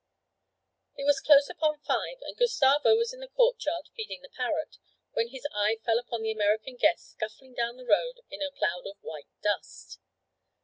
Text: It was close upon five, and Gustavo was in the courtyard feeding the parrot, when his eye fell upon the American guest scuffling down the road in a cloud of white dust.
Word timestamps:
It 0.97 1.03
was 1.05 1.19
close 1.19 1.47
upon 1.47 1.77
five, 1.77 2.17
and 2.23 2.35
Gustavo 2.35 2.95
was 2.95 3.13
in 3.13 3.19
the 3.19 3.27
courtyard 3.27 3.87
feeding 3.95 4.23
the 4.23 4.31
parrot, 4.35 4.77
when 5.11 5.27
his 5.27 5.45
eye 5.53 5.77
fell 5.85 5.99
upon 5.99 6.23
the 6.23 6.31
American 6.31 6.75
guest 6.75 7.11
scuffling 7.11 7.53
down 7.53 7.77
the 7.77 7.85
road 7.85 8.21
in 8.31 8.41
a 8.41 8.49
cloud 8.49 8.87
of 8.87 8.97
white 9.01 9.29
dust. 9.43 9.99